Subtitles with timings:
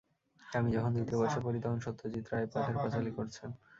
[0.41, 3.49] আমি যখন দ্বিতীয় বর্ষে পড়ি, তখন সত্যজিত্ রায় পথের পাঁচালী করছেন।